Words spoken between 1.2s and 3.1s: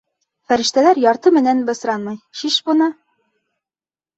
менән бысранмай, шиш бына!